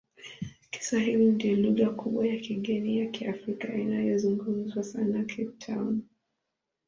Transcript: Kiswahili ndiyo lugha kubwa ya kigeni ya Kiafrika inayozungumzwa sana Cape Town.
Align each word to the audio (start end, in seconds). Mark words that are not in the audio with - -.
Kiswahili 0.71 1.25
ndiyo 1.31 1.55
lugha 1.55 1.89
kubwa 1.89 2.27
ya 2.27 2.37
kigeni 2.39 2.97
ya 2.99 3.05
Kiafrika 3.07 3.75
inayozungumzwa 3.75 4.83
sana 4.83 5.23
Cape 5.25 5.51
Town. 5.59 6.01